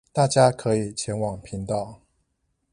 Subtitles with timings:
[0.11, 2.01] 大家可以前往頻道